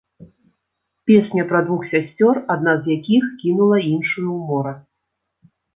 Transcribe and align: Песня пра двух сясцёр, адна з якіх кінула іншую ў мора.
Песня 1.07 1.45
пра 1.51 1.61
двух 1.69 1.85
сясцёр, 1.93 2.35
адна 2.57 2.73
з 2.81 2.97
якіх 2.99 3.23
кінула 3.45 3.77
іншую 3.93 4.27
ў 4.37 4.39
мора. 4.51 4.73